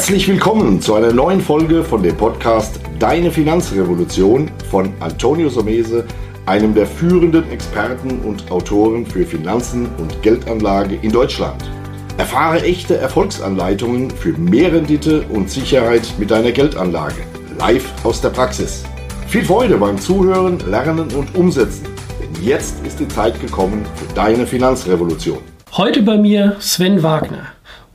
[0.00, 6.06] Herzlich willkommen zu einer neuen Folge von dem Podcast Deine Finanzrevolution von Antonio Somese,
[6.46, 11.70] einem der führenden Experten und Autoren für Finanzen und Geldanlage in Deutschland.
[12.16, 17.22] Erfahre echte Erfolgsanleitungen für mehr Rendite und Sicherheit mit deiner Geldanlage.
[17.58, 18.84] Live aus der Praxis.
[19.28, 21.84] Viel Freude beim Zuhören, Lernen und Umsetzen.
[22.22, 25.40] Denn jetzt ist die Zeit gekommen für deine Finanzrevolution.
[25.72, 27.48] Heute bei mir Sven Wagner.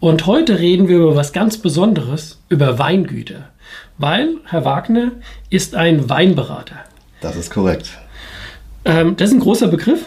[0.06, 3.50] Und heute reden wir über was ganz Besonderes, über Weingüter.
[3.98, 5.14] Weil Herr Wagner
[5.50, 6.76] ist ein Weinberater.
[7.22, 7.90] Das ist korrekt.
[8.86, 10.06] Ähm, das ist ein großer Begriff.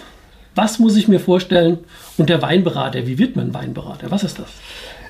[0.55, 1.79] Was muss ich mir vorstellen
[2.17, 3.09] unter Weinberater?
[3.09, 4.09] Wie wird man Weinberater?
[4.13, 4.47] Was ist das?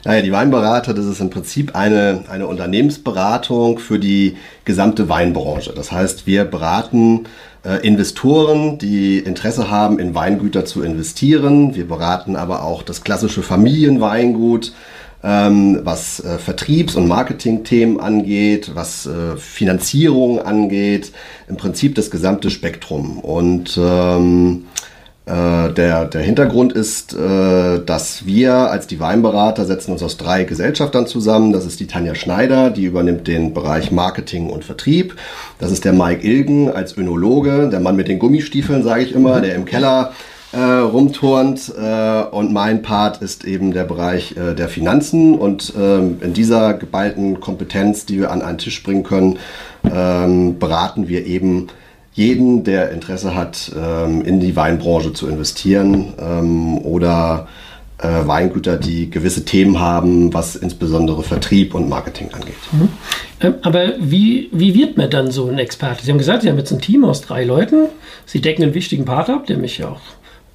[0.05, 5.73] Naja, die Weinberater, das ist im Prinzip eine, eine Unternehmensberatung für die gesamte Weinbranche.
[5.75, 7.25] Das heißt, wir beraten
[7.65, 11.75] äh, Investoren, die Interesse haben, in Weingüter zu investieren.
[11.75, 14.73] Wir beraten aber auch das klassische Familienweingut,
[15.25, 21.13] ähm, was äh, Vertriebs- und Marketingthemen angeht, was äh, Finanzierung angeht,
[21.49, 23.19] im Prinzip das gesamte Spektrum.
[23.19, 24.67] Und ähm,
[25.29, 30.45] äh, der, der Hintergrund ist, äh, dass wir als die Weinberater setzen uns aus drei
[30.45, 31.53] Gesellschaftern zusammen.
[31.53, 35.17] Das ist die Tanja Schneider, die übernimmt den Bereich Marketing und Vertrieb.
[35.59, 39.41] Das ist der Mike Ilgen als Önologe, der Mann mit den Gummistiefeln, sage ich immer,
[39.43, 40.13] der im Keller
[40.53, 41.73] äh, rumturnt.
[41.79, 45.39] Äh, und mein Part ist eben der Bereich äh, der Finanzen.
[45.39, 49.39] Und ähm, in dieser geballten Kompetenz, die wir an einen Tisch bringen können,
[49.85, 51.69] ähm, beraten wir eben
[52.19, 57.47] jeden, der Interesse hat, ähm, in die Weinbranche zu investieren ähm, oder
[57.99, 62.55] äh, Weingüter, die gewisse Themen haben, was insbesondere Vertrieb und Marketing angeht.
[62.73, 62.89] Mhm.
[63.41, 66.05] Ähm, aber wie, wie wird man dann so ein Experte?
[66.05, 67.87] Sie haben gesagt, Sie haben jetzt ein Team aus drei Leuten.
[68.27, 70.01] Sie decken einen wichtigen Part ab, der mich auch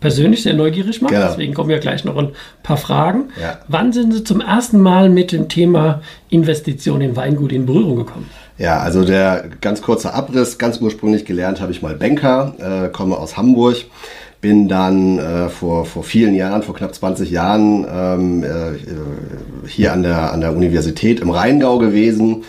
[0.03, 1.13] persönlich sehr neugierig macht.
[1.13, 1.27] Genau.
[1.27, 3.29] Deswegen kommen ja gleich noch ein paar Fragen.
[3.41, 3.59] Ja.
[3.69, 8.29] Wann sind Sie zum ersten Mal mit dem Thema Investition in Weingut in Berührung gekommen?
[8.57, 13.15] Ja, also der ganz kurze Abriss, ganz ursprünglich gelernt habe ich mal Banker, äh, komme
[13.15, 13.77] aus Hamburg,
[14.41, 20.03] bin dann äh, vor, vor vielen Jahren, vor knapp 20 Jahren ähm, äh, hier an
[20.03, 22.43] der, an der Universität im Rheingau gewesen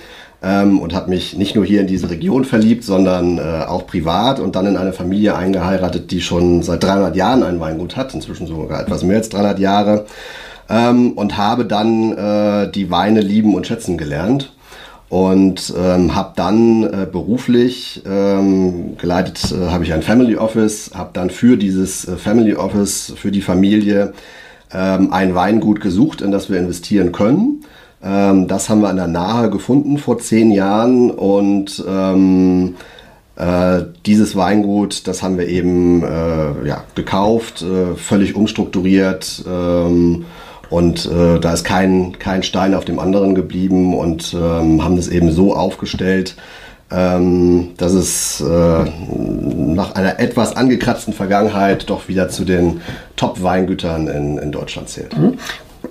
[0.45, 4.41] ähm, und habe mich nicht nur hier in diese Region verliebt, sondern äh, auch privat
[4.41, 8.47] und dann in eine Familie eingeheiratet, die schon seit 300 Jahren ein Weingut hat, inzwischen
[8.47, 10.07] sogar etwas mehr als 300 Jahre
[10.69, 14.53] ähm, und habe dann äh, die Weine lieben und schätzen gelernt
[15.09, 21.11] und ähm, habe dann äh, beruflich ähm, geleitet, äh, habe ich ein Family Office, habe
[21.13, 24.13] dann für dieses äh, Family Office, für die Familie
[24.73, 27.54] ähm, ein Weingut gesucht, in das wir investieren können.
[28.05, 32.77] Ähm, das haben wir an der Nahe gefunden vor zehn Jahren und ähm,
[33.37, 40.27] äh, dieses Weingut, das haben wir eben äh, ja, gekauft, äh, völlig umstrukturiert ähm,
[40.71, 45.09] und äh, da ist kein, kein Stein auf dem anderen geblieben und ähm, haben das
[45.09, 46.37] eben so aufgestellt,
[46.91, 52.83] ähm, dass es äh, nach einer etwas angekratzten Vergangenheit doch wieder zu den
[53.17, 55.17] Top-Weingütern in, in Deutschland zählt.
[55.17, 55.39] Mhm.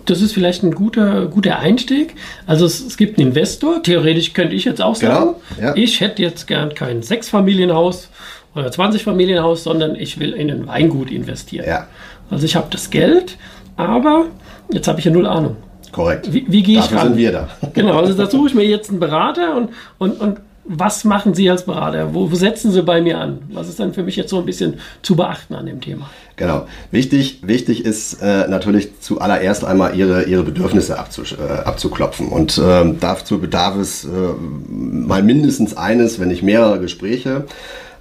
[0.05, 2.15] Das ist vielleicht ein guter, guter Einstieg.
[2.45, 5.75] Also es, es gibt einen Investor, theoretisch könnte ich jetzt auch sagen, genau, ja.
[5.75, 8.09] ich hätte jetzt gern kein Sechsfamilienhaus
[8.55, 11.65] oder 20 Familienhaus, sondern ich will in ein Weingut investieren.
[11.67, 11.87] Ja.
[12.29, 13.37] Also ich habe das Geld,
[13.77, 14.27] aber
[14.71, 15.57] Jetzt habe ich ja null Ahnung.
[15.91, 16.33] Korrekt.
[16.33, 17.09] Wie, wie gehe ich ran?
[17.09, 17.49] sind wir da.
[17.73, 19.69] Genau, also da suche ich mir jetzt einen Berater und,
[19.99, 22.13] und, und was machen Sie als Berater?
[22.13, 23.39] Wo, setzen Sie bei mir an?
[23.51, 26.09] Was ist dann für mich jetzt so ein bisschen zu beachten an dem Thema?
[26.35, 26.67] Genau.
[26.91, 32.29] Wichtig, wichtig ist äh, natürlich zuallererst einmal Ihre, Ihre Bedürfnisse abzu, äh, abzuklopfen.
[32.29, 37.45] Und äh, dazu bedarf es äh, mal mindestens eines, wenn nicht mehrere Gespräche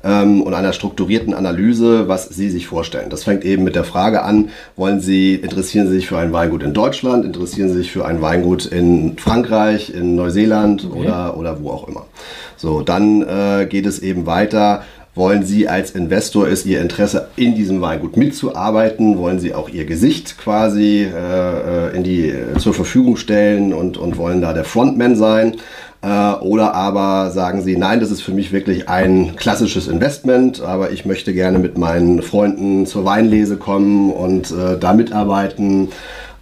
[0.05, 3.11] ähm, und einer strukturierten Analyse, was Sie sich vorstellen.
[3.11, 6.63] Das fängt eben mit der Frage an, wollen Sie, interessieren Sie sich für ein Weingut
[6.63, 10.99] in Deutschland, interessieren Sie sich für ein Weingut in Frankreich, in Neuseeland okay.
[10.99, 12.07] oder, oder wo auch immer.
[12.57, 14.83] So, dann äh, geht es eben weiter.
[15.15, 19.19] Wollen Sie als Investor, ist Ihr Interesse in diesem Weingut mitzuarbeiten?
[19.19, 23.99] Wollen Sie auch Ihr Gesicht quasi äh, äh in die, äh, zur Verfügung stellen und,
[23.99, 25.57] und wollen da der Frontman sein?
[26.03, 30.91] Äh, oder aber sagen sie, nein, das ist für mich wirklich ein klassisches Investment, aber
[30.91, 35.91] ich möchte gerne mit meinen Freunden zur Weinlese kommen und äh, da mitarbeiten.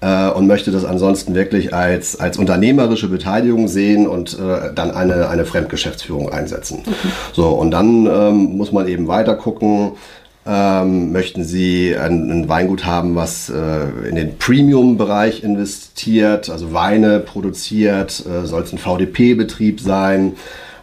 [0.01, 5.29] äh, und möchte das ansonsten wirklich als, als unternehmerische Beteiligung sehen und äh, dann eine,
[5.29, 6.83] eine Fremdgeschäftsführung einsetzen.
[6.87, 7.13] Okay.
[7.33, 9.93] So, und dann ähm, muss man eben weiter gucken,
[10.51, 17.21] ähm, möchten Sie ein, ein, Weingut haben, was äh, in den Premium-Bereich investiert, also Weine
[17.21, 18.25] produziert?
[18.27, 20.33] Äh, soll es ein VDP-Betrieb sein?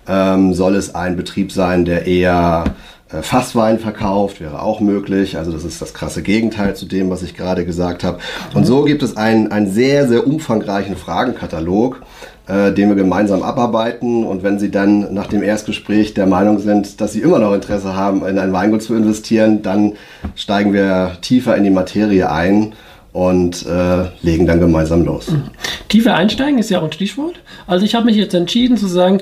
[0.08, 2.76] Ähm, soll es ein Betrieb sein, der eher
[3.12, 4.40] äh, Fasswein verkauft?
[4.40, 5.38] Wäre auch möglich.
[5.38, 8.20] Also das ist das krasse Gegenteil zu dem, was ich gerade gesagt habe.
[8.54, 12.04] Und so gibt es einen, einen sehr, sehr umfangreichen Fragenkatalog,
[12.48, 14.24] äh, den wir gemeinsam abarbeiten.
[14.24, 17.96] Und wenn Sie dann nach dem Erstgespräch der Meinung sind, dass Sie immer noch Interesse
[17.96, 19.94] haben, in ein Weingut zu investieren, dann
[20.36, 22.74] steigen wir tiefer in die Materie ein
[23.14, 25.32] und äh, legen dann gemeinsam los.
[25.32, 25.44] Mhm.
[25.90, 27.40] Tiefer einsteigen ist ja auch ein Stichwort.
[27.66, 29.22] Also ich habe mich jetzt entschieden zu sagen,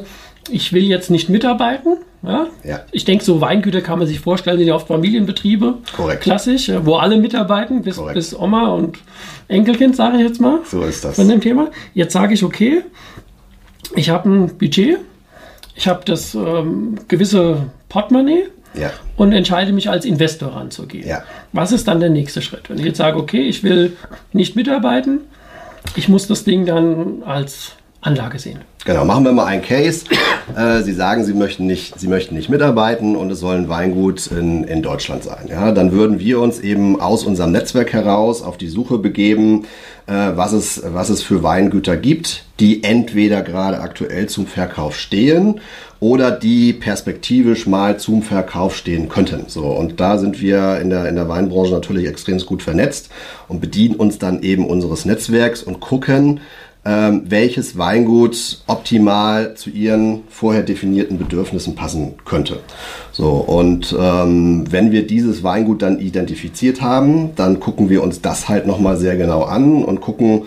[0.49, 1.97] ich will jetzt nicht mitarbeiten.
[2.23, 2.47] Ja?
[2.63, 2.79] ja.
[2.91, 5.75] Ich denke, so Weingüter kann man sich vorstellen, sind ja oft Familienbetriebe.
[5.95, 6.21] Korrekt.
[6.21, 8.97] Klassisch, wo alle mitarbeiten, bis, bis Oma und
[9.47, 10.59] Enkelkind, sage ich jetzt mal.
[10.65, 11.15] So ist das.
[11.15, 11.69] Von dem Thema.
[11.93, 12.81] Jetzt sage ich, okay,
[13.95, 14.99] ich habe ein Budget,
[15.75, 18.91] ich habe das ähm, gewisse Portemonnaie ja.
[19.17, 21.07] und entscheide mich als Investor ranzugehen.
[21.07, 21.23] Ja.
[21.53, 22.69] Was ist dann der nächste Schritt?
[22.69, 23.97] Wenn ich jetzt sage, okay, ich will
[24.33, 25.21] nicht mitarbeiten,
[25.95, 27.73] ich muss das Ding dann als
[28.05, 28.59] Anlage sehen.
[28.85, 30.05] Genau, machen wir mal einen Case.
[30.55, 34.27] Äh, Sie sagen, Sie möchten, nicht, Sie möchten nicht mitarbeiten und es soll ein Weingut
[34.27, 35.47] in, in Deutschland sein.
[35.49, 39.65] Ja, dann würden wir uns eben aus unserem Netzwerk heraus auf die Suche begeben,
[40.05, 45.59] äh, was, es, was es für Weingüter gibt, die entweder gerade aktuell zum Verkauf stehen
[45.99, 49.45] oder die perspektivisch mal zum Verkauf stehen könnten.
[49.47, 53.09] So, und da sind wir in der, in der Weinbranche natürlich extrem gut vernetzt
[53.47, 56.41] und bedienen uns dann eben unseres Netzwerks und gucken,
[56.85, 62.59] ähm, welches Weingut optimal zu ihren vorher definierten Bedürfnissen passen könnte.
[63.11, 68.47] So, und ähm, wenn wir dieses Weingut dann identifiziert haben, dann gucken wir uns das
[68.47, 70.43] halt nochmal sehr genau an und gucken,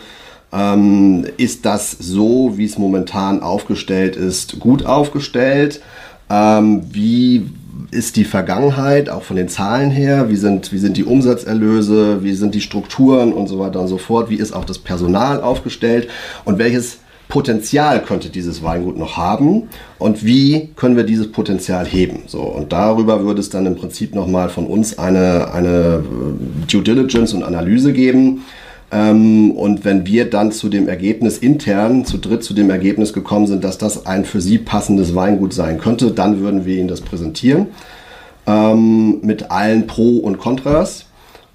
[0.52, 5.82] ähm, ist das so, wie es momentan aufgestellt ist, gut aufgestellt?
[6.30, 7.50] Ähm, wie
[7.90, 10.28] ist die Vergangenheit, auch von den Zahlen her?
[10.28, 12.22] Wie sind, wie sind die Umsatzerlöse?
[12.22, 14.30] Wie sind die Strukturen und so weiter und so fort?
[14.30, 16.08] Wie ist auch das Personal aufgestellt?
[16.44, 16.98] Und welches
[17.28, 19.68] Potenzial könnte dieses Weingut noch haben?
[19.98, 22.22] Und wie können wir dieses Potenzial heben?
[22.26, 26.02] So, und darüber würde es dann im Prinzip nochmal von uns eine, eine
[26.70, 28.44] Due Diligence und Analyse geben
[28.90, 33.46] ähm, und wenn wir dann zu dem Ergebnis intern, zu dritt zu dem Ergebnis gekommen
[33.46, 37.02] sind, dass das ein für Sie passendes Weingut sein könnte, dann würden wir Ihnen das
[37.02, 37.66] präsentieren
[38.46, 41.04] ähm, mit allen Pro und Kontras.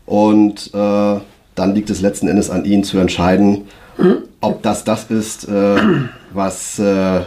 [0.05, 1.19] Und äh,
[1.55, 3.63] dann liegt es letzten Endes an Ihnen zu entscheiden,
[4.41, 5.77] ob das das ist, äh,
[6.33, 7.21] was, äh,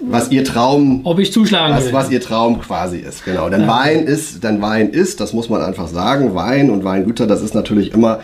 [0.00, 3.24] was Ihr Traum, ob ich zuschlagen was, was Ihr Traum quasi ist.
[3.24, 3.48] Genau.
[3.48, 3.68] Denn ja.
[3.68, 7.54] Wein ist, denn Wein ist, das muss man einfach sagen, Wein und Weingüter, das ist
[7.54, 8.20] natürlich immer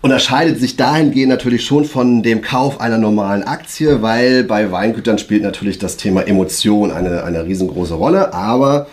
[0.00, 5.42] unterscheidet sich dahingehend natürlich schon von dem Kauf einer normalen Aktie, weil bei Weingütern spielt
[5.42, 8.32] natürlich das Thema Emotion eine, eine riesengroße Rolle.
[8.32, 8.86] Aber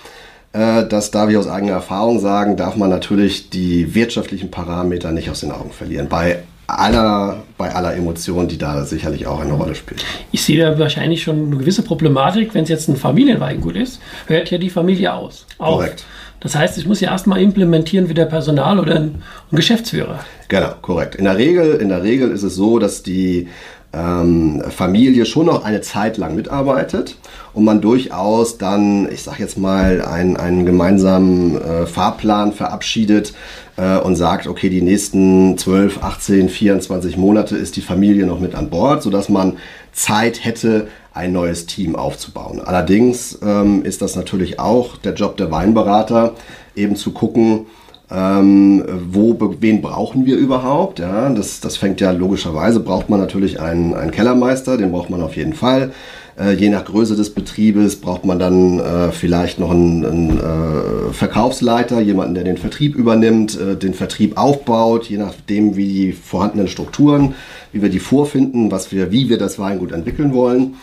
[0.53, 5.29] äh, das darf ich aus eigener Erfahrung sagen, darf man natürlich die wirtschaftlichen Parameter nicht
[5.29, 6.09] aus den Augen verlieren.
[6.09, 10.03] Bei aller, bei aller Emotion, die da sicherlich auch eine Rolle spielt.
[10.31, 14.49] Ich sehe da wahrscheinlich schon eine gewisse Problematik, wenn es jetzt ein Familienweingut ist, hört
[14.49, 15.45] ja die Familie aus.
[15.57, 16.05] Korrekt.
[16.39, 20.19] Das heißt, ich muss ja erstmal implementieren wie der Personal oder ein, Geschäftsführer.
[20.47, 21.15] Genau, korrekt.
[21.15, 23.47] In der Regel, in der Regel ist es so, dass die
[23.95, 27.17] ähm, Familie schon noch eine Zeit lang mitarbeitet
[27.53, 33.33] und man durchaus dann, ich sag jetzt mal, einen, einen gemeinsamen äh, Fahrplan verabschiedet
[33.77, 38.55] äh, und sagt, okay, die nächsten 12, 18, 24 Monate ist die Familie noch mit
[38.55, 39.57] an Bord, sodass man
[39.93, 42.59] Zeit hätte, ein neues Team aufzubauen.
[42.59, 46.35] Allerdings ähm, ist das natürlich auch der Job der Weinberater,
[46.75, 47.67] eben zu gucken,
[48.11, 50.99] ähm, wo, wen brauchen wir überhaupt?
[50.99, 55.21] Ja, das, das fängt ja logischerweise, braucht man natürlich einen, einen Kellermeister, den braucht man
[55.21, 55.91] auf jeden Fall.
[56.37, 61.13] Äh, je nach Größe des Betriebes braucht man dann äh, vielleicht noch einen, einen äh,
[61.13, 66.67] Verkaufsleiter, jemanden, der den Vertrieb übernimmt, äh, den Vertrieb aufbaut, je nachdem, wie die vorhandenen
[66.67, 67.33] Strukturen,
[67.71, 70.75] wie wir die vorfinden, was wir, wie wir das Weingut entwickeln wollen.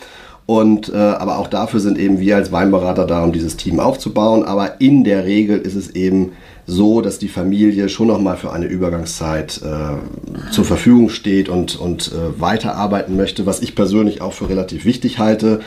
[0.45, 4.43] Und äh, aber auch dafür sind eben wir als Weinberater da, um dieses Team aufzubauen.
[4.43, 6.33] Aber in der Regel ist es eben
[6.65, 11.77] so, dass die Familie schon noch mal für eine Übergangszeit äh, zur Verfügung steht und,
[11.77, 15.61] und äh, weiterarbeiten möchte, was ich persönlich auch für relativ wichtig halte.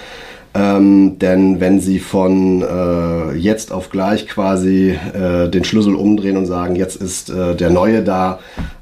[0.55, 6.47] Ähm, denn wenn sie von äh, jetzt auf gleich quasi äh, den Schlüssel umdrehen und
[6.47, 8.39] sagen, jetzt ist äh, der Neue da,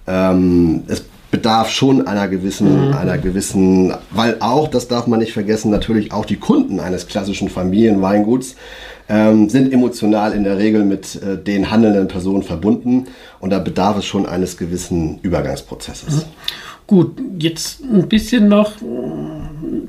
[0.07, 2.95] ähm, es bedarf schon einer gewissen, mhm.
[2.95, 7.49] einer gewissen, weil auch, das darf man nicht vergessen, natürlich auch die Kunden eines klassischen
[7.49, 8.55] Familienweinguts
[9.09, 13.09] ähm, sind emotional in der Regel mit äh, den handelnden Personen verbunden
[13.41, 16.19] und da bedarf es schon eines gewissen Übergangsprozesses.
[16.19, 16.29] Mhm.
[16.87, 18.85] Gut, jetzt ein bisschen noch äh,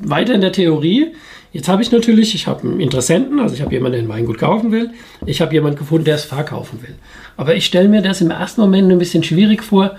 [0.02, 1.12] weiter in der Theorie.
[1.52, 4.40] Jetzt habe ich natürlich, ich habe einen Interessenten, also ich habe jemanden, der ein Weingut
[4.40, 4.90] kaufen will.
[5.28, 6.96] Ich habe jemanden gefunden, der es verkaufen will.
[7.38, 9.96] Aber ich stelle mir das im ersten Moment ein bisschen schwierig vor,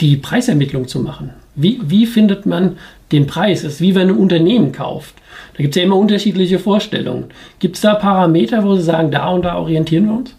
[0.00, 1.30] die Preisermittlung zu machen.
[1.54, 2.78] Wie, wie findet man
[3.12, 3.62] den Preis?
[3.62, 5.14] Das ist wie wenn ein Unternehmen kauft.
[5.56, 7.26] Da gibt es ja immer unterschiedliche Vorstellungen.
[7.60, 10.34] Gibt es da Parameter, wo Sie sagen, da und da orientieren wir uns?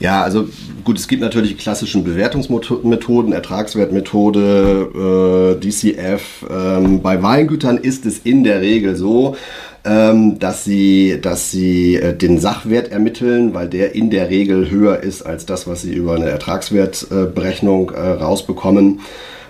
[0.00, 0.48] Ja, also
[0.84, 6.46] gut, es gibt natürlich klassischen Bewertungsmethoden, Ertragswertmethode, äh, DCF.
[6.50, 9.36] Ähm, bei Weingütern ist es in der Regel so,
[9.84, 15.02] ähm, dass sie, dass sie äh, den Sachwert ermitteln, weil der in der Regel höher
[15.02, 19.00] ist als das, was sie über eine Ertragswertberechnung äh, rausbekommen.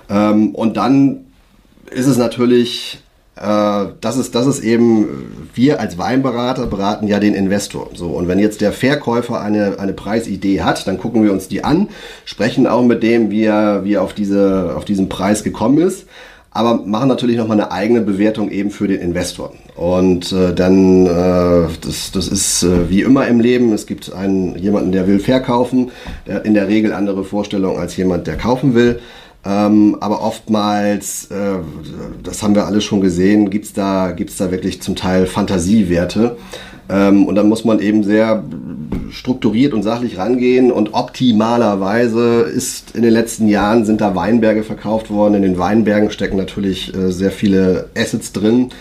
[0.08, 1.24] Ähm, und dann
[1.90, 3.02] ist es natürlich
[3.40, 7.90] äh, das ist, das ist eben, wir als Weinberater beraten ja den Investor.
[7.94, 11.64] So, und wenn jetzt der Verkäufer eine, eine Preisidee hat, dann gucken wir uns die
[11.64, 11.88] an,
[12.26, 16.06] sprechen auch mit dem, wie er, wie er auf, diese, auf diesen Preis gekommen ist,
[16.50, 19.54] aber machen natürlich nochmal eine eigene Bewertung eben für den Investor.
[19.80, 24.54] Und äh, dann, äh, das, das ist äh, wie immer im Leben, es gibt einen,
[24.58, 25.90] jemanden, der will verkaufen,
[26.26, 29.00] der hat in der Regel andere Vorstellungen als jemand, der kaufen will.
[29.42, 31.60] Ähm, aber oftmals, äh,
[32.22, 36.36] das haben wir alle schon gesehen, gibt's da, gibt's da wirklich zum Teil Fantasiewerte.
[36.90, 38.44] Ähm, und dann muss man eben sehr
[39.08, 40.70] strukturiert und sachlich rangehen.
[40.70, 45.36] Und optimalerweise ist in den letzten Jahren sind da Weinberge verkauft worden.
[45.36, 48.72] In den Weinbergen stecken natürlich äh, sehr viele Assets drin.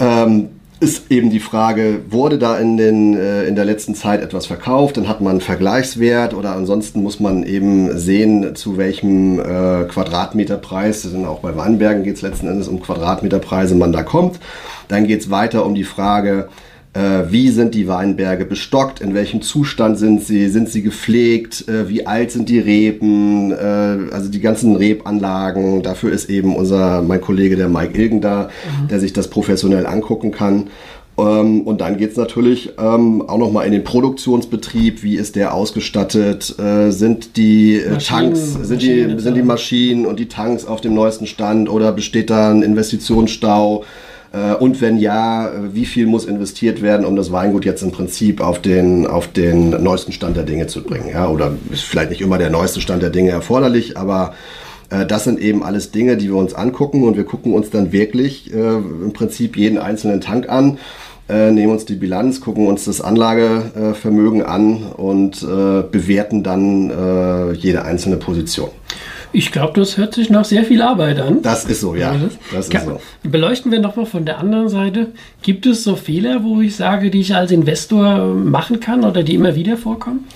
[0.00, 0.48] Ähm,
[0.80, 4.96] ist eben die Frage, wurde da in, den, äh, in der letzten Zeit etwas verkauft,
[4.96, 11.02] dann hat man einen Vergleichswert oder ansonsten muss man eben sehen, zu welchem äh, Quadratmeterpreis,
[11.02, 14.40] sind auch bei Weinbergen geht es letzten Endes um Quadratmeterpreise, man da kommt.
[14.88, 16.48] Dann geht es weiter um die Frage,
[16.92, 22.06] wie sind die Weinberge bestockt, in welchem Zustand sind sie, sind sie gepflegt, äh, wie
[22.06, 25.82] alt sind die Reben, äh, also die ganzen Rebanlagen.
[25.82, 28.50] Dafür ist eben unser, mein Kollege, der Mike Ilgen da,
[28.82, 28.88] mhm.
[28.88, 30.68] der sich das professionell angucken kann.
[31.16, 35.02] Ähm, und dann geht es natürlich ähm, auch nochmal in den Produktionsbetrieb.
[35.02, 36.58] Wie ist der ausgestattet?
[36.58, 40.94] Äh, sind die äh, Tanks, sind die, sind die Maschinen und die Tanks auf dem
[40.94, 43.84] neuesten Stand oder besteht da ein Investitionsstau?
[44.32, 48.40] Äh, und wenn ja, wie viel muss investiert werden, um das Weingut jetzt im Prinzip
[48.40, 51.08] auf den, auf den neuesten Stand der Dinge zu bringen?
[51.12, 54.34] Ja, oder ist vielleicht nicht immer der neueste Stand der Dinge erforderlich, aber
[54.90, 57.92] äh, das sind eben alles Dinge, die wir uns angucken und wir gucken uns dann
[57.92, 60.78] wirklich äh, im Prinzip jeden einzelnen Tank an,
[61.28, 67.84] äh, nehmen uns die Bilanz, gucken uns das Anlagevermögen an und äh, bewerten dann jede
[67.84, 68.70] einzelne Position.
[69.32, 71.42] Ich glaube, das hört sich nach sehr viel Arbeit an.
[71.42, 72.14] Das ist so, ja.
[72.52, 73.00] Das ist so.
[73.22, 75.08] Beleuchten wir nochmal von der anderen Seite.
[75.42, 79.34] Gibt es so Fehler, wo ich sage, die ich als Investor machen kann oder die
[79.34, 80.26] immer wieder vorkommen?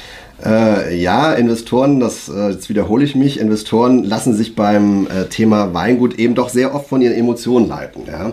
[0.45, 5.73] Äh, ja, Investoren, das äh, jetzt wiederhole ich mich, Investoren lassen sich beim äh, Thema
[5.75, 8.03] Weingut eben doch sehr oft von ihren Emotionen leiten.
[8.07, 8.33] Ja?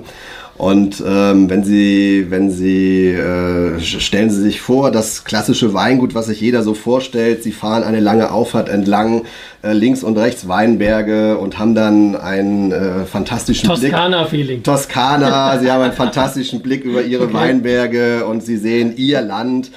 [0.61, 6.27] Und ähm, wenn Sie, wenn Sie, äh, stellen Sie sich vor, das klassische Weingut, was
[6.27, 9.23] sich jeder so vorstellt, Sie fahren eine lange Auffahrt entlang,
[9.63, 14.29] äh, links und rechts Weinberge und haben dann einen äh, fantastischen Toskana Blick.
[14.29, 14.61] Feeling.
[14.61, 17.33] Toskana, Sie haben einen fantastischen Blick über Ihre okay.
[17.33, 19.71] Weinberge und Sie sehen Ihr Land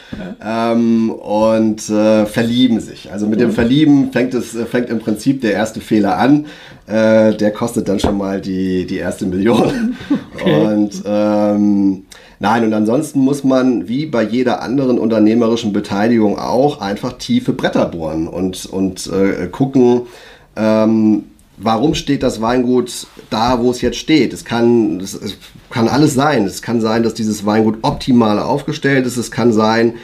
[0.44, 3.10] ähm, und äh, verlieben sich.
[3.10, 6.44] Also mit dem Verlieben fängt es, fängt im Prinzip der erste Fehler an.
[6.86, 9.96] Äh, der kostet dann schon mal die, die erste Million.
[10.34, 10.66] Okay.
[10.66, 12.06] Und ähm,
[12.40, 17.86] nein, und ansonsten muss man wie bei jeder anderen unternehmerischen Beteiligung auch einfach tiefe Bretter
[17.86, 20.02] bohren und, und äh, gucken,
[20.56, 21.22] ähm,
[21.56, 24.32] warum steht das Weingut da, wo es jetzt steht.
[24.32, 25.36] Es kann, es, es
[25.70, 26.44] kann alles sein.
[26.44, 29.16] Es kann sein, dass dieses Weingut optimal aufgestellt ist.
[29.16, 29.94] Es kann sein,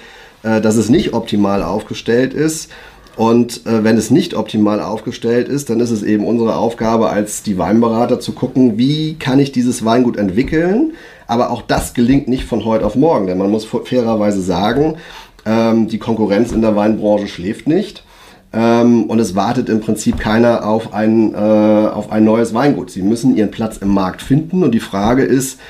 [0.43, 2.71] äh, dass es nicht optimal aufgestellt ist.
[3.17, 7.43] Und äh, wenn es nicht optimal aufgestellt ist, dann ist es eben unsere Aufgabe als
[7.43, 10.93] die Weinberater zu gucken, wie kann ich dieses Weingut entwickeln.
[11.27, 14.97] Aber auch das gelingt nicht von heute auf morgen, denn man muss fairerweise sagen,
[15.45, 18.05] ähm, die Konkurrenz in der Weinbranche schläft nicht.
[18.53, 22.91] Ähm, und es wartet im Prinzip keiner auf ein, äh, auf ein neues Weingut.
[22.91, 25.61] Sie müssen ihren Platz im Markt finden und die Frage ist,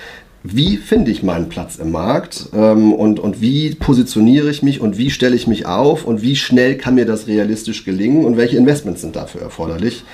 [0.42, 4.96] wie finde ich meinen Platz im Markt ähm, und, und wie positioniere ich mich und
[4.96, 8.56] wie stelle ich mich auf und wie schnell kann mir das realistisch gelingen und welche
[8.56, 10.04] Investments sind dafür erforderlich.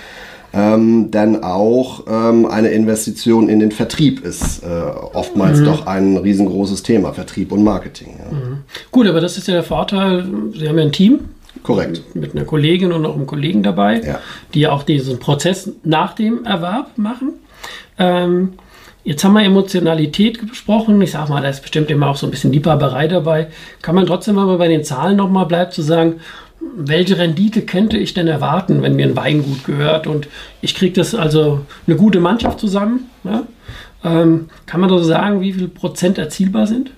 [0.53, 5.65] Ähm, denn auch ähm, eine Investition in den Vertrieb ist äh, oftmals mhm.
[5.65, 8.17] doch ein riesengroßes Thema, Vertrieb und Marketing.
[8.19, 8.37] Ja.
[8.37, 8.59] Mhm.
[8.91, 11.21] Gut, aber das ist ja der Vorteil, Sie haben ja ein Team.
[11.63, 12.03] Korrekt.
[12.15, 14.21] Mit einer Kollegin und auch einem Kollegen dabei, ja.
[14.55, 17.35] die ja auch diesen Prozess nach dem Erwerb machen.
[17.99, 18.55] Ähm,
[19.07, 21.01] Jetzt haben wir Emotionalität besprochen.
[21.01, 23.47] Ich sage mal, da ist bestimmt immer auch so ein bisschen Liebhaberei dabei.
[23.81, 26.17] Kann man trotzdem, wenn man bei den Zahlen nochmal bleibt, zu sagen,
[26.77, 30.27] welche Rendite könnte ich denn erwarten, wenn mir ein Weingut gehört und
[30.61, 33.09] ich kriege das also eine gute Mannschaft zusammen?
[33.23, 33.45] Ja?
[34.03, 36.91] Ähm, kann man da so sagen, wie viel Prozent erzielbar sind?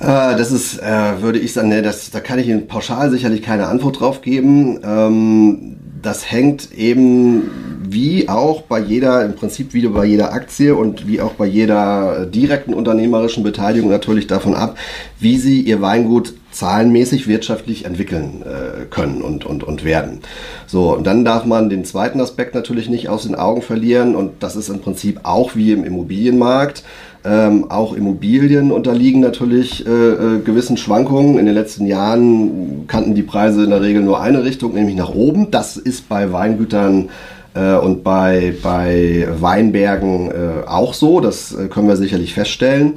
[0.00, 3.42] Äh, das ist, äh, würde ich sagen, ne, das, da kann ich Ihnen pauschal sicherlich
[3.42, 4.80] keine Antwort drauf geben.
[4.82, 7.50] Ähm, das hängt eben
[7.92, 12.26] wie auch bei jeder, im Prinzip wie bei jeder Aktie und wie auch bei jeder
[12.26, 14.76] direkten unternehmerischen Beteiligung natürlich davon ab,
[15.18, 20.20] wie Sie Ihr Weingut zahlenmäßig wirtschaftlich entwickeln äh, können und, und, und werden.
[20.66, 24.42] So, und dann darf man den zweiten Aspekt natürlich nicht aus den Augen verlieren und
[24.42, 26.82] das ist im Prinzip auch wie im Immobilienmarkt.
[27.24, 31.38] Ähm, auch Immobilien unterliegen natürlich äh, äh, gewissen Schwankungen.
[31.38, 35.10] In den letzten Jahren kannten die Preise in der Regel nur eine Richtung, nämlich nach
[35.10, 35.50] oben.
[35.50, 37.37] Das ist bei Weingütern äh,
[37.76, 41.20] und bei, bei Weinbergen äh, auch so.
[41.20, 42.94] Das äh, können wir sicherlich feststellen.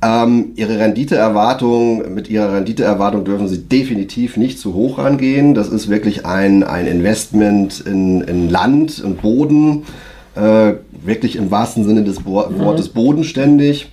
[0.00, 5.54] Ähm, ihre Renditeerwartung, mit ihrer Renditeerwartung dürfen Sie definitiv nicht zu hoch angehen.
[5.54, 9.82] Das ist wirklich ein, ein Investment in, in Land und Boden,
[10.36, 12.94] äh, wirklich im wahrsten Sinne des Wortes mhm.
[12.94, 13.90] bodenständig.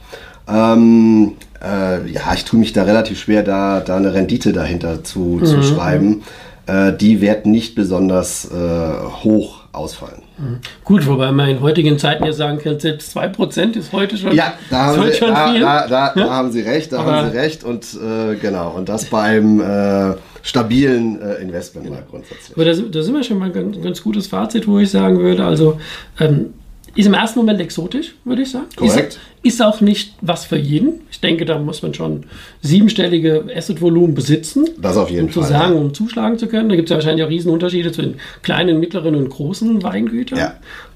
[0.48, 5.39] Ähm, äh, ja, ich tue mich da relativ schwer, da, da eine Rendite dahinter zu,
[5.42, 5.46] mhm.
[5.46, 6.22] zu schreiben.
[6.68, 10.22] Äh, die wird nicht besonders äh, hoch ausfallen.
[10.38, 10.60] Mhm.
[10.84, 14.53] Gut, wobei man in heutigen Zeiten ja sagen kann, selbst 2% ist heute schon, ja,
[14.70, 16.13] da haben, Sie, da, da, da, ja?
[16.15, 19.62] da, haben Sie recht, da Aber haben Sie recht und äh, genau, und das beim
[19.62, 22.55] äh, stabilen äh, Investment mal grundsätzlich.
[22.55, 25.20] Aber da, da, sind wir schon mal ein ganz, ganz gutes Fazit, wo ich sagen
[25.20, 25.79] würde, also
[26.20, 26.53] ähm,
[26.96, 28.68] ist im ersten Moment exotisch, würde ich sagen.
[28.75, 29.20] Korrekt.
[29.44, 31.02] Ist, ist, auch nicht was für jeden.
[31.12, 32.24] Ich denke, da muss man schon
[32.62, 34.70] siebenstellige Assetvolumen besitzen.
[34.78, 35.44] Das auf jeden um Fall.
[35.44, 35.82] Um zu sagen, ja.
[35.82, 36.70] um zuschlagen zu können.
[36.70, 40.40] Da gibt es ja wahrscheinlich auch Riesenunterschiede zwischen kleinen, mittleren und großen Weingütern.
[40.40, 40.56] Ja.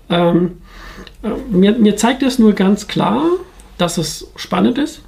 [0.10, 0.58] Ähm,
[1.22, 3.24] äh, mir, mir zeigt das nur ganz klar,
[3.78, 5.02] dass es spannend ist.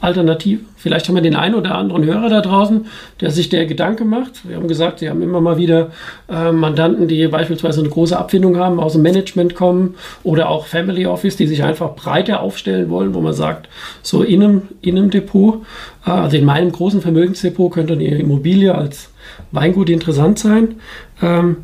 [0.00, 0.60] Alternative.
[0.76, 2.86] Vielleicht haben wir den einen oder anderen Hörer da draußen,
[3.20, 4.48] der sich der Gedanke macht.
[4.48, 5.90] Wir haben gesagt, sie haben immer mal wieder
[6.28, 11.06] äh, Mandanten, die beispielsweise eine große Abfindung haben, aus dem Management kommen oder auch Family
[11.06, 13.68] Office, die sich einfach breiter aufstellen wollen, wo man sagt,
[14.02, 15.62] so in einem, in einem Depot,
[16.06, 19.10] äh, also in meinem großen Vermögensdepot könnte eine Immobilie als
[19.50, 20.76] Weingut interessant sein.
[21.20, 21.58] Ähm,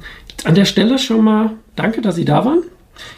[0.45, 2.63] an der Stelle schon mal danke, dass Sie da waren.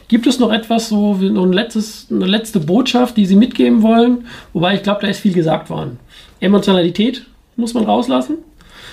[0.09, 4.27] Gibt es noch etwas, so ein letztes, eine letzte Botschaft, die Sie mitgeben wollen?
[4.53, 5.99] Wobei ich glaube, da ist viel gesagt worden.
[6.41, 8.39] Emotionalität muss man rauslassen.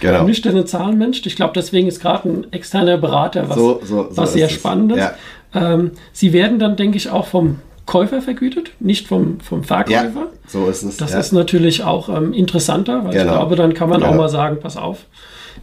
[0.01, 0.23] Genau.
[0.23, 1.25] Nüchterne Zahlenmensch.
[1.25, 4.97] Ich glaube, deswegen ist gerade ein externer Berater was, so, so, so was sehr Spannendes.
[4.97, 5.13] Ja.
[5.53, 9.97] Ähm, Sie werden dann, denke ich, auch vom Käufer vergütet, nicht vom, vom Verkäufer.
[9.97, 10.97] Ja, so ist es.
[10.97, 11.19] Das ja.
[11.19, 13.25] ist natürlich auch ähm, interessanter, weil genau.
[13.25, 14.13] ich glaube, dann kann man genau.
[14.13, 15.05] auch mal sagen, pass auf,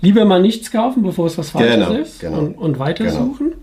[0.03, 1.93] lieber mal nichts kaufen, bevor es was Falsches genau.
[2.01, 2.39] ist genau.
[2.39, 3.51] und, und weitersuchen.
[3.51, 3.57] Genau.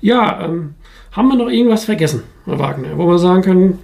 [0.00, 0.74] Ja, ähm,
[1.14, 3.78] haben wir noch irgendwas vergessen, Herr Wagner, wo wir sagen können,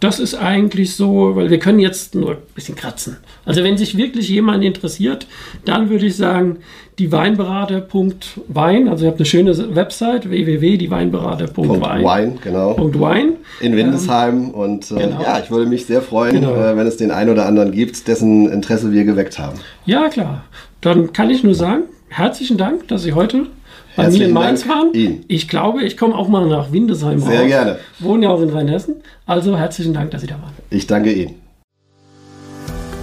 [0.00, 3.18] das ist eigentlich so, weil wir können jetzt nur ein bisschen kratzen.
[3.44, 5.26] Also wenn sich wirklich jemand interessiert,
[5.66, 6.60] dann würde ich sagen,
[6.98, 12.38] die Weinberater.wein, also ihr habt eine schöne Website, www.dieweinberater.wein.
[12.42, 12.76] genau.
[12.94, 13.34] Wein.
[13.60, 15.22] In Windesheim ähm, und äh, genau.
[15.22, 16.54] ja, ich würde mich sehr freuen, genau.
[16.54, 19.58] äh, wenn es den einen oder anderen gibt, dessen Interesse wir geweckt haben.
[19.84, 20.44] Ja, klar.
[20.80, 23.48] Dann kann ich nur sagen, herzlichen Dank, dass Sie heute
[23.96, 24.92] bei mir in Mainz waren.
[24.94, 25.24] Ihnen.
[25.28, 27.48] Ich glaube, ich komme auch mal nach Windesheim Sehr raus.
[27.48, 27.78] gerne.
[27.98, 28.96] Wohnen ja auch in Rheinhessen.
[29.26, 30.52] Also herzlichen Dank, dass Sie da waren.
[30.70, 31.34] Ich danke Ihnen.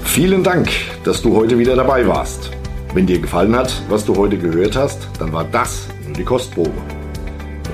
[0.04, 0.70] Vielen Dank,
[1.04, 2.50] dass du heute wieder dabei warst.
[2.94, 6.72] Wenn dir gefallen hat, was du heute gehört hast, dann war das nur die Kostprobe.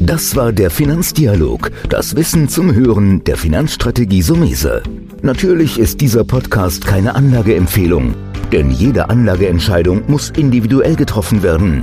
[0.01, 4.83] Das war der Finanzdialog, das Wissen zum Hören der Finanzstrategie Sumese.
[5.23, 8.15] Natürlich ist dieser Podcast keine Anlageempfehlung.
[8.55, 11.83] Denn jede Anlageentscheidung muss individuell getroffen werden.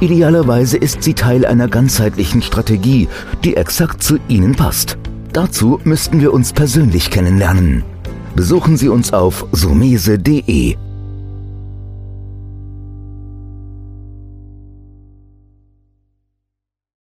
[0.00, 3.08] Idealerweise ist sie Teil einer ganzheitlichen Strategie,
[3.44, 4.98] die exakt zu Ihnen passt.
[5.32, 7.82] Dazu müssten wir uns persönlich kennenlernen.
[8.36, 10.76] Besuchen Sie uns auf sumese.de